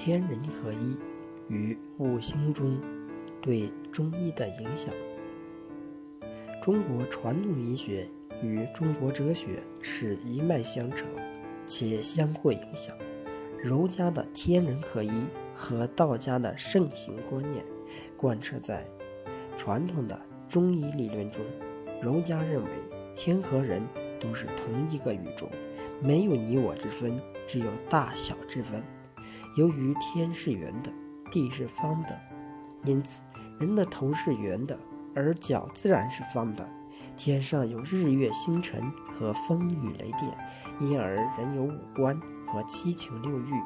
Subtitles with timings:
[0.00, 0.96] 天人合一
[1.52, 2.78] 与五行中
[3.42, 4.94] 对中医的影响。
[6.62, 8.06] 中国传统医学
[8.40, 11.04] 与中国哲学是一脉相承，
[11.66, 12.94] 且相互影响。
[13.60, 15.10] 儒家的天人合一
[15.52, 17.64] 和道家的圣行观念
[18.16, 18.86] 贯彻在
[19.56, 20.16] 传统的
[20.48, 21.40] 中医理论中。
[22.00, 22.70] 儒家认为
[23.16, 23.82] 天和人
[24.20, 25.50] 都是同一个宇宙，
[26.00, 28.80] 没有你我之分，只有大小之分。
[29.58, 30.92] 由于天是圆的，
[31.32, 32.16] 地是方的，
[32.84, 33.22] 因此
[33.58, 34.78] 人的头是圆的，
[35.16, 36.64] 而脚自然是方的。
[37.16, 38.80] 天上有日月星辰
[39.18, 40.32] 和风雨雷电，
[40.78, 42.16] 因而人有五官
[42.46, 43.56] 和七情六欲；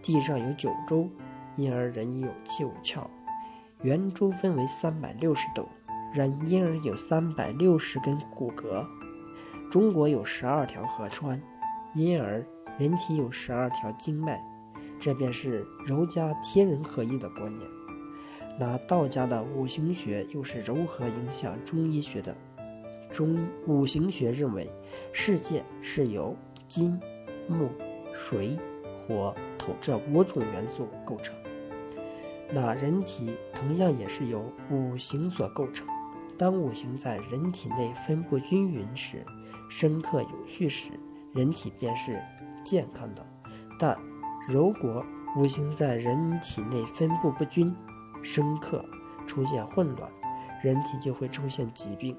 [0.00, 1.08] 地上有九州，
[1.56, 3.02] 因而人有九窍。
[3.82, 5.66] 圆周分为三百六十度，
[6.14, 8.86] 人因而有三百六十根骨骼。
[9.72, 11.42] 中国有十二条河川，
[11.96, 12.46] 因而
[12.78, 14.40] 人体有十二条经脉。
[15.02, 17.68] 这便是儒家天人合一的观念。
[18.56, 22.32] 那道家的五行学又是如何影响中医学的？
[23.10, 24.70] 中五行学认为，
[25.12, 26.36] 世界是由
[26.68, 26.96] 金、
[27.48, 27.68] 木、
[28.14, 31.34] 水、火、土这五种元素构成。
[32.52, 35.84] 那人体同样也是由五行所构成。
[36.38, 39.26] 当五行在人体内分布均匀时，
[39.68, 40.90] 深刻有序时，
[41.34, 42.22] 人体便是
[42.64, 43.26] 健康的。
[43.80, 43.98] 但
[44.48, 45.04] 如果
[45.36, 47.74] 五行在人体内分布不均，
[48.22, 48.84] 生克
[49.26, 50.10] 出现混乱，
[50.62, 52.16] 人体就会出现疾病。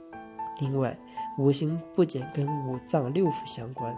[0.59, 0.97] 另外，
[1.37, 3.95] 五行不仅跟五脏六腑相关，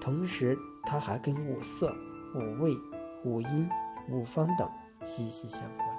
[0.00, 1.94] 同时它还跟五色、
[2.34, 2.76] 五味、
[3.24, 3.68] 五音、
[4.08, 4.68] 五方等
[5.04, 5.89] 息息相关。